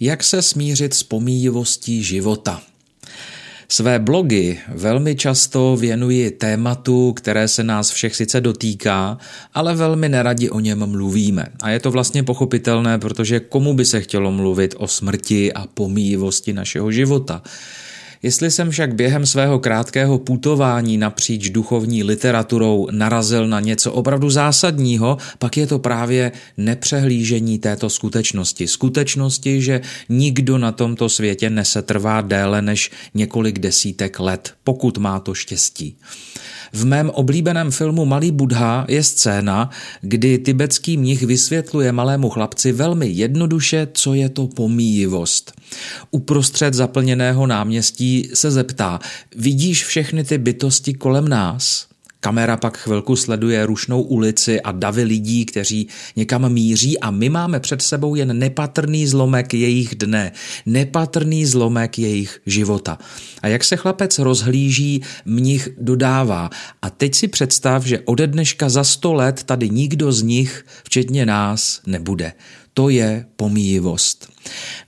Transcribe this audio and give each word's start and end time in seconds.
Jak 0.00 0.24
se 0.24 0.42
smířit 0.42 0.94
s 0.94 1.02
pomíjivostí 1.02 2.02
života? 2.02 2.62
Své 3.68 3.98
blogy 3.98 4.58
velmi 4.68 5.16
často 5.16 5.76
věnuji 5.76 6.30
tématu, 6.30 7.12
které 7.12 7.48
se 7.48 7.64
nás 7.64 7.90
všech 7.90 8.16
sice 8.16 8.40
dotýká, 8.40 9.18
ale 9.54 9.74
velmi 9.74 10.08
neradi 10.08 10.50
o 10.50 10.60
něm 10.60 10.86
mluvíme. 10.86 11.46
A 11.62 11.70
je 11.70 11.80
to 11.80 11.90
vlastně 11.90 12.22
pochopitelné, 12.22 12.98
protože 12.98 13.40
komu 13.40 13.74
by 13.74 13.84
se 13.84 14.00
chtělo 14.00 14.32
mluvit 14.32 14.74
o 14.78 14.88
smrti 14.88 15.52
a 15.52 15.66
pomíjivosti 15.66 16.52
našeho 16.52 16.92
života? 16.92 17.42
Jestli 18.22 18.50
jsem 18.50 18.70
však 18.70 18.94
během 18.94 19.26
svého 19.26 19.58
krátkého 19.58 20.18
putování 20.18 20.98
napříč 20.98 21.50
duchovní 21.50 22.04
literaturou 22.04 22.88
narazil 22.90 23.48
na 23.48 23.60
něco 23.60 23.92
opravdu 23.92 24.30
zásadního, 24.30 25.18
pak 25.38 25.56
je 25.56 25.66
to 25.66 25.78
právě 25.78 26.32
nepřehlížení 26.56 27.58
této 27.58 27.90
skutečnosti. 27.90 28.66
Skutečnosti, 28.66 29.62
že 29.62 29.80
nikdo 30.08 30.58
na 30.58 30.72
tomto 30.72 31.08
světě 31.08 31.50
nesetrvá 31.50 32.20
déle 32.20 32.62
než 32.62 32.90
několik 33.14 33.58
desítek 33.58 34.20
let, 34.20 34.54
pokud 34.64 34.98
má 34.98 35.20
to 35.20 35.34
štěstí. 35.34 35.96
V 36.72 36.84
mém 36.84 37.10
oblíbeném 37.10 37.70
filmu 37.70 38.04
Malý 38.04 38.30
Budha 38.30 38.84
je 38.88 39.02
scéna, 39.02 39.70
kdy 40.00 40.38
tibetský 40.38 40.96
mnich 40.96 41.22
vysvětluje 41.22 41.92
malému 41.92 42.30
chlapci 42.30 42.72
velmi 42.72 43.08
jednoduše, 43.08 43.88
co 43.92 44.14
je 44.14 44.28
to 44.28 44.46
pomíjivost. 44.46 45.52
Uprostřed 46.10 46.74
zaplněného 46.74 47.46
náměstí 47.46 48.30
se 48.34 48.50
zeptá, 48.50 49.00
vidíš 49.36 49.84
všechny 49.84 50.24
ty 50.24 50.38
bytosti 50.38 50.94
kolem 50.94 51.28
nás? 51.28 51.86
Kamera 52.26 52.56
pak 52.56 52.78
chvilku 52.78 53.16
sleduje 53.16 53.66
rušnou 53.66 54.02
ulici 54.02 54.60
a 54.60 54.72
davy 54.72 55.02
lidí, 55.02 55.46
kteří 55.46 55.88
někam 56.16 56.52
míří 56.52 57.00
a 57.00 57.10
my 57.10 57.28
máme 57.28 57.60
před 57.60 57.82
sebou 57.82 58.14
jen 58.14 58.38
nepatrný 58.38 59.06
zlomek 59.06 59.54
jejich 59.54 59.94
dne, 59.94 60.32
nepatrný 60.66 61.46
zlomek 61.46 61.98
jejich 61.98 62.40
života. 62.46 62.98
A 63.42 63.48
jak 63.48 63.64
se 63.64 63.76
chlapec 63.76 64.18
rozhlíží, 64.18 65.02
mnich 65.24 65.68
dodává. 65.78 66.50
A 66.82 66.90
teď 66.90 67.14
si 67.14 67.28
představ, 67.28 67.84
že 67.84 68.00
ode 68.00 68.26
dneška 68.26 68.68
za 68.68 68.84
sto 68.84 69.14
let 69.14 69.42
tady 69.42 69.70
nikdo 69.70 70.12
z 70.12 70.22
nich, 70.22 70.66
včetně 70.84 71.26
nás, 71.26 71.80
nebude. 71.86 72.32
To 72.78 72.88
je 72.88 73.26
pomíjivost. 73.36 74.32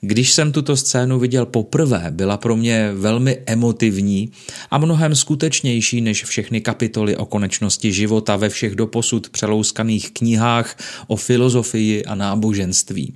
Když 0.00 0.32
jsem 0.32 0.52
tuto 0.52 0.76
scénu 0.76 1.18
viděl 1.18 1.46
poprvé, 1.46 2.06
byla 2.10 2.36
pro 2.36 2.56
mě 2.56 2.92
velmi 2.94 3.38
emotivní 3.46 4.32
a 4.70 4.78
mnohem 4.78 5.14
skutečnější 5.14 6.00
než 6.00 6.24
všechny 6.24 6.60
kapitoly 6.60 7.16
o 7.16 7.26
konečnosti 7.26 7.92
života 7.92 8.36
ve 8.36 8.48
všech 8.48 8.74
doposud 8.74 9.28
přelouskaných 9.28 10.10
knihách 10.10 10.76
o 11.06 11.16
filozofii 11.16 12.04
a 12.04 12.14
náboženství. 12.14 13.14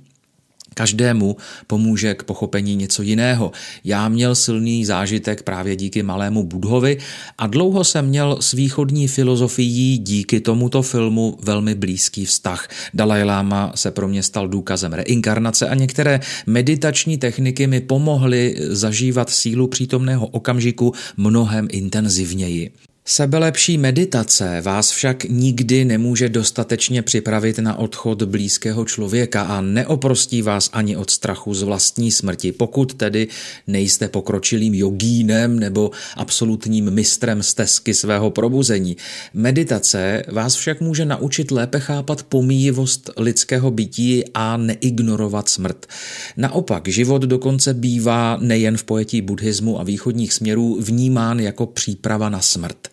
Každému 0.73 1.37
pomůže 1.67 2.13
k 2.13 2.23
pochopení 2.23 2.75
něco 2.75 3.01
jiného. 3.01 3.51
Já 3.83 4.09
měl 4.09 4.35
silný 4.35 4.85
zážitek 4.85 5.43
právě 5.43 5.75
díky 5.75 6.03
malému 6.03 6.43
Budhovi 6.43 6.97
a 7.37 7.47
dlouho 7.47 7.83
jsem 7.83 8.05
měl 8.05 8.37
s 8.41 8.51
východní 8.51 9.07
filozofií 9.07 9.97
díky 9.97 10.39
tomuto 10.39 10.81
filmu 10.81 11.37
velmi 11.41 11.75
blízký 11.75 12.25
vztah. 12.25 12.67
Dalai 12.93 13.23
Lama 13.23 13.71
se 13.75 13.91
pro 13.91 14.07
mě 14.07 14.23
stal 14.23 14.47
důkazem 14.47 14.93
reinkarnace 14.93 15.69
a 15.69 15.75
některé 15.75 16.19
meditační 16.45 17.17
techniky 17.17 17.67
mi 17.67 17.81
pomohly 17.81 18.55
zažívat 18.59 19.29
sílu 19.29 19.67
přítomného 19.67 20.27
okamžiku 20.27 20.93
mnohem 21.17 21.67
intenzivněji. 21.71 22.71
Sebelepší 23.05 23.77
meditace 23.77 24.61
vás 24.61 24.91
však 24.91 25.23
nikdy 25.23 25.85
nemůže 25.85 26.29
dostatečně 26.29 27.01
připravit 27.01 27.59
na 27.59 27.75
odchod 27.79 28.23
blízkého 28.23 28.85
člověka 28.85 29.41
a 29.41 29.61
neoprostí 29.61 30.41
vás 30.41 30.69
ani 30.73 30.97
od 30.97 31.09
strachu 31.09 31.53
z 31.53 31.63
vlastní 31.63 32.11
smrti, 32.11 32.51
pokud 32.51 32.93
tedy 32.93 33.27
nejste 33.67 34.07
pokročilým 34.07 34.73
jogínem 34.73 35.59
nebo 35.59 35.91
absolutním 36.15 36.91
mistrem 36.91 37.43
stezky 37.43 37.93
svého 37.93 38.31
probuzení. 38.31 38.97
Meditace 39.33 40.23
vás 40.31 40.55
však 40.55 40.81
může 40.81 41.05
naučit 41.05 41.51
lépe 41.51 41.79
chápat 41.79 42.23
pomíjivost 42.23 43.09
lidského 43.17 43.71
bytí 43.71 44.23
a 44.33 44.57
neignorovat 44.57 45.49
smrt. 45.49 45.85
Naopak, 46.37 46.87
život 46.87 47.21
dokonce 47.21 47.73
bývá 47.73 48.37
nejen 48.41 48.77
v 48.77 48.83
pojetí 48.83 49.21
buddhismu 49.21 49.79
a 49.79 49.83
východních 49.83 50.33
směrů 50.33 50.77
vnímán 50.81 51.39
jako 51.39 51.65
příprava 51.65 52.29
na 52.29 52.41
smrt. 52.41 52.92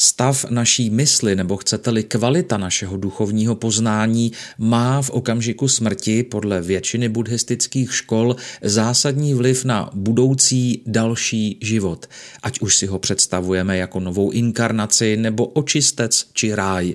Stav 0.00 0.44
naší 0.50 0.90
mysli, 0.90 1.36
nebo 1.36 1.56
chcete-li 1.56 2.02
kvalita 2.02 2.56
našeho 2.56 2.96
duchovního 2.96 3.54
poznání, 3.54 4.32
má 4.58 5.02
v 5.02 5.10
okamžiku 5.10 5.68
smrti 5.68 6.22
podle 6.22 6.62
většiny 6.62 7.08
buddhistických 7.08 7.94
škol 7.94 8.36
zásadní 8.62 9.34
vliv 9.34 9.64
na 9.64 9.90
budoucí 9.94 10.82
další 10.86 11.58
život, 11.62 12.06
ať 12.42 12.60
už 12.60 12.76
si 12.76 12.86
ho 12.86 12.98
představujeme 12.98 13.76
jako 13.76 14.00
novou 14.00 14.30
inkarnaci 14.30 15.16
nebo 15.16 15.46
očistec 15.46 16.26
či 16.32 16.54
ráj. 16.54 16.94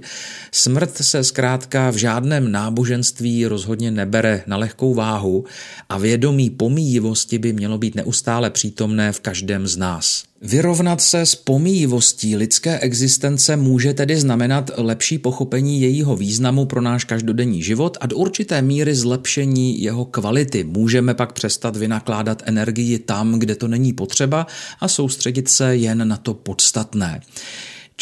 Smrt 0.52 0.98
se 0.98 1.24
zkrátka 1.24 1.92
v 1.92 1.96
žádném 1.96 2.52
náboženství 2.52 3.46
rozhodně 3.46 3.92
nebere 3.92 4.44
na 4.48 4.58
lehkou 4.58 4.94
váhu 4.94 5.46
a 5.90 5.98
vědomí 5.98 6.50
pomíjivosti 6.50 7.38
by 7.38 7.54
mělo 7.54 7.78
být 7.78 7.96
neustále 7.96 8.50
přítomné 8.50 9.12
v 9.12 9.20
každém 9.20 9.68
z 9.68 9.78
nás. 9.78 10.24
Vyrovnat 10.46 11.02
se 11.02 11.26
s 11.26 11.36
pomíjivostí 11.36 12.36
lidské 12.36 12.80
existence 12.94 13.58
může 13.58 13.94
tedy 13.94 14.18
znamenat 14.18 14.72
lepší 14.78 15.18
pochopení 15.18 15.82
jejího 15.82 16.16
významu 16.16 16.66
pro 16.66 16.82
náš 16.82 17.04
každodenní 17.04 17.64
život 17.64 17.98
a 18.02 18.08
do 18.08 18.18
určité 18.18 18.62
míry 18.62 18.96
zlepšení 18.96 19.82
jeho 19.82 20.06
kvality. 20.06 20.64
Můžeme 20.64 21.14
pak 21.14 21.34
přestat 21.34 21.76
vynakládat 21.76 22.44
energii 22.46 23.00
tam, 23.00 23.40
kde 23.40 23.56
to 23.56 23.68
není 23.68 23.94
potřeba 23.94 24.48
a 24.80 24.88
soustředit 24.88 25.50
se 25.50 25.76
jen 25.76 26.08
na 26.08 26.18
to 26.18 26.34
podstatné. 26.34 27.22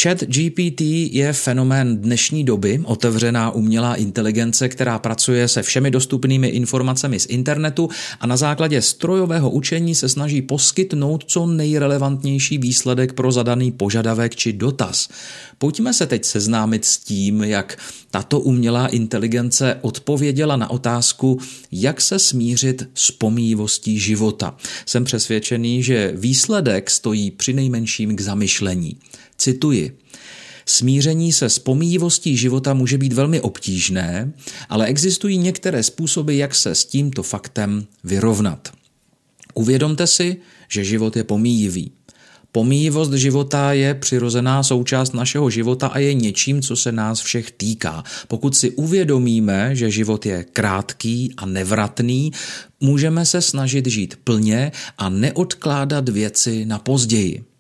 Chat 0.04 0.24
GPT 0.24 0.82
je 1.12 1.34
fenomén 1.34 1.98
dnešní 1.98 2.44
doby, 2.44 2.82
otevřená 2.84 3.52
umělá 3.52 3.96
inteligence, 3.96 4.70
která 4.70 5.00
pracuje 5.00 5.48
se 5.48 5.64
všemi 5.64 5.92
dostupnými 5.92 6.48
informacemi 6.48 7.20
z 7.20 7.26
internetu 7.26 7.90
a 8.20 8.28
na 8.28 8.38
základě 8.38 8.82
strojového 8.82 9.50
učení 9.50 9.96
se 9.96 10.10
snaží 10.10 10.42
poskytnout 10.42 11.24
co 11.28 11.48
nejrelevantnější 11.48 12.58
výsledek 12.58 13.14
pro 13.14 13.32
zadaný 13.32 13.72
požadavek 13.72 14.36
či 14.36 14.54
dotaz. 14.54 15.10
Pojďme 15.58 15.94
se 15.94 16.08
teď 16.08 16.26
seznámit 16.26 16.86
s 16.86 16.98
tím, 16.98 17.44
jak 17.44 17.78
tato 18.12 18.40
umělá 18.40 18.88
inteligence 18.88 19.78
odpověděla 19.82 20.56
na 20.56 20.70
otázku, 20.70 21.40
jak 21.72 22.02
se 22.02 22.20
smířit 22.20 22.90
s 22.94 23.12
pomývostí 23.12 24.00
života. 24.00 24.56
Jsem 24.86 25.04
přesvědčený, 25.04 25.84
že 25.84 26.14
výsledek 26.16 26.90
stojí 26.90 27.32
při 27.32 27.54
nejmenším 27.54 28.16
k 28.16 28.22
zamyšlení. 28.22 28.98
Cituji. 29.42 29.98
Smíření 30.66 31.34
se 31.34 31.50
s 31.50 31.60
pomíjivostí 31.60 32.38
života 32.38 32.74
může 32.74 32.98
být 32.98 33.14
velmi 33.14 33.42
obtížné, 33.42 34.34
ale 34.70 34.86
existují 34.86 35.38
některé 35.38 35.84
způsoby, 35.84 36.38
jak 36.38 36.56
se 36.56 36.76
s 36.76 36.86
tímto 36.86 37.24
faktem 37.24 37.86
vyrovnat. 38.04 38.70
Uvědomte 39.54 40.08
si, 40.08 40.38
že 40.70 40.84
život 40.84 41.18
je 41.18 41.24
pomíjivý. 41.24 41.92
Pomíjivost 42.52 43.14
života 43.14 43.74
je 43.74 43.94
přirozená 43.94 44.64
součást 44.64 45.14
našeho 45.14 45.50
života 45.50 45.88
a 45.88 46.00
je 46.00 46.14
něčím, 46.14 46.62
co 46.62 46.76
se 46.76 46.92
nás 46.92 47.22
všech 47.22 47.52
týká. 47.52 48.04
Pokud 48.28 48.56
si 48.56 48.72
uvědomíme, 48.72 49.76
že 49.76 49.92
život 49.92 50.26
je 50.26 50.44
krátký 50.44 51.34
a 51.38 51.46
nevratný, 51.46 52.32
můžeme 52.80 53.26
se 53.26 53.42
snažit 53.42 53.88
žít 53.88 54.20
plně 54.24 54.72
a 54.98 55.10
neodkládat 55.10 56.10
věci 56.10 56.66
na 56.66 56.80
později. 56.80 57.51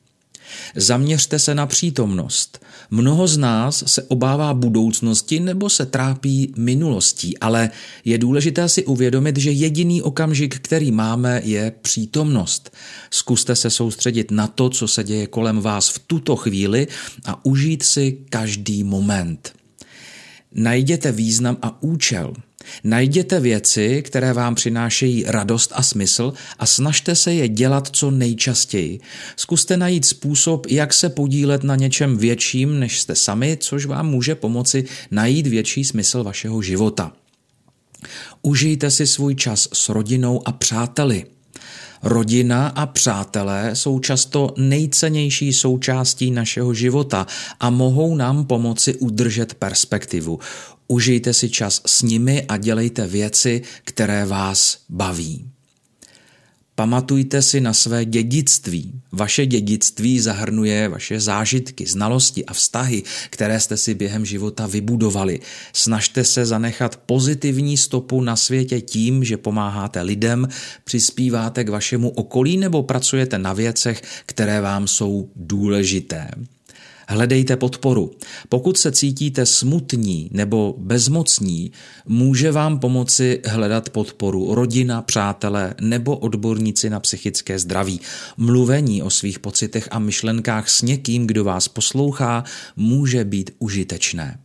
Zaměřte 0.75 1.39
se 1.39 1.56
na 1.56 1.66
přítomnost. 1.66 2.66
Mnoho 2.91 3.28
z 3.28 3.38
nás 3.38 3.84
se 3.88 4.03
obává 4.03 4.53
budoucnosti 4.53 5.39
nebo 5.39 5.69
se 5.69 5.85
trápí 5.85 6.53
minulostí, 6.57 7.38
ale 7.38 7.69
je 8.06 8.17
důležité 8.17 8.69
si 8.69 8.85
uvědomit, 8.85 9.38
že 9.38 9.51
jediný 9.51 10.01
okamžik, 10.01 10.56
který 10.56 10.91
máme, 10.91 11.41
je 11.44 11.72
přítomnost. 11.81 12.73
Zkuste 13.11 13.55
se 13.55 13.70
soustředit 13.70 14.31
na 14.31 14.47
to, 14.47 14.70
co 14.70 14.87
se 14.87 15.03
děje 15.03 15.28
kolem 15.28 15.59
vás 15.59 15.90
v 15.90 15.99
tuto 15.99 16.35
chvíli 16.35 16.87
a 17.25 17.46
užít 17.46 17.84
si 17.84 18.17
každý 18.29 18.84
moment. 18.84 19.53
Najděte 20.53 21.11
význam 21.11 21.58
a 21.61 21.84
účel. 21.84 22.34
Najděte 22.84 23.40
věci, 23.40 24.02
které 24.02 24.34
vám 24.34 24.55
přinášejí 24.55 25.23
radost 25.28 25.72
a 25.75 25.84
smysl 25.84 26.34
a 26.59 26.66
snažte 26.66 27.16
se 27.16 27.34
je 27.34 27.47
dělat 27.47 27.90
co 27.91 28.11
nejčastěji. 28.11 28.99
Zkuste 29.35 29.78
najít 29.78 30.05
způsob, 30.05 30.67
jak 30.69 30.93
se 30.93 31.09
podílet 31.09 31.63
na 31.63 31.75
něčem 31.75 32.17
větším, 32.17 32.79
než 32.79 32.99
jste 32.99 33.16
sami, 33.16 33.58
což 33.59 33.85
vám 33.85 34.09
může 34.09 34.35
pomoci 34.35 34.84
najít 35.11 35.47
větší 35.47 35.84
smysl 35.84 36.23
vašeho 36.23 36.61
života. 36.61 37.11
Užijte 38.41 38.91
si 38.91 39.08
svůj 39.08 39.35
čas 39.35 39.69
s 39.73 39.90
rodinou 39.90 40.47
a 40.47 40.52
přáteli. 40.52 41.25
Rodina 42.03 42.67
a 42.67 42.85
přátelé 42.85 43.75
jsou 43.75 43.99
často 43.99 44.53
nejcennější 44.58 45.53
součástí 45.53 46.31
našeho 46.31 46.73
života 46.73 47.28
a 47.59 47.69
mohou 47.69 48.16
nám 48.16 48.46
pomoci 48.46 48.96
udržet 48.96 49.53
perspektivu. 49.53 50.40
Užijte 50.91 51.34
si 51.34 51.49
čas 51.49 51.82
s 51.85 52.02
nimi 52.02 52.46
a 52.47 52.58
dělejte 52.58 53.08
věci, 53.08 53.61
které 53.84 54.26
vás 54.26 54.78
baví. 54.90 55.47
Pamatujte 56.76 57.41
si 57.41 57.61
na 57.61 57.73
své 57.73 58.05
dědictví. 58.05 59.02
Vaše 59.11 59.46
dědictví 59.46 60.20
zahrnuje 60.20 60.90
vaše 60.90 61.20
zážitky, 61.20 61.85
znalosti 61.85 62.46
a 62.46 62.53
vztahy, 62.53 63.03
které 63.29 63.59
jste 63.59 63.78
si 63.78 63.93
během 63.93 64.26
života 64.26 64.67
vybudovali. 64.67 65.40
Snažte 65.73 66.23
se 66.23 66.46
zanechat 66.46 66.97
pozitivní 66.97 67.78
stopu 67.78 68.22
na 68.22 68.35
světě 68.35 68.82
tím, 68.82 69.23
že 69.23 69.37
pomáháte 69.37 70.02
lidem, 70.02 70.47
přispíváte 70.84 71.64
k 71.64 71.70
vašemu 71.70 72.09
okolí 72.09 72.58
nebo 72.58 72.84
pracujete 72.84 73.37
na 73.37 73.53
věcech, 73.53 74.02
které 74.26 74.61
vám 74.61 74.87
jsou 74.87 75.29
důležité. 75.35 76.32
Hledejte 77.07 77.57
podporu. 77.57 78.11
Pokud 78.49 78.77
se 78.77 78.91
cítíte 78.91 79.45
smutní 79.45 80.29
nebo 80.31 80.75
bezmocní, 80.77 81.71
může 82.05 82.51
vám 82.51 82.79
pomoci 82.79 83.41
hledat 83.45 83.89
podporu 83.89 84.55
rodina, 84.55 85.01
přátelé 85.01 85.75
nebo 85.81 86.17
odborníci 86.17 86.89
na 86.89 86.99
psychické 86.99 87.59
zdraví. 87.59 88.01
Mluvení 88.37 89.03
o 89.03 89.09
svých 89.09 89.39
pocitech 89.39 89.87
a 89.91 89.99
myšlenkách 89.99 90.69
s 90.69 90.81
někým, 90.81 91.27
kdo 91.27 91.43
vás 91.43 91.67
poslouchá, 91.67 92.43
může 92.75 93.25
být 93.25 93.51
užitečné. 93.59 94.39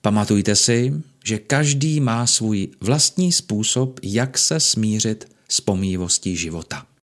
Pamatujte 0.00 0.56
si, 0.56 0.92
že 1.24 1.38
každý 1.38 2.00
má 2.00 2.26
svůj 2.26 2.68
vlastní 2.80 3.32
způsob, 3.32 4.00
jak 4.02 4.38
se 4.38 4.60
smířit 4.60 5.28
s 5.48 5.60
pomývostí 5.60 6.36
života. 6.36 6.86